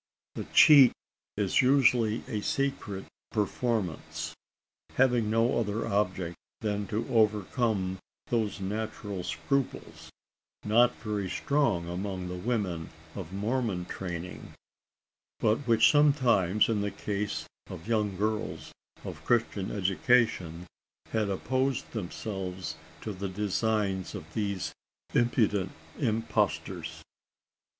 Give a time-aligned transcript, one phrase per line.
[0.33, 0.93] The cheat
[1.37, 4.33] is usually a secret performance:
[4.95, 10.09] having no other object than to overcome those natural scruples
[10.65, 14.55] not very strong among women of Mormon training
[15.39, 18.71] but which sometimes, in the case of young girls
[19.03, 20.65] of Christian education,
[21.09, 24.73] had opposed themselves to the designs of these
[25.13, 27.03] impudent impostors.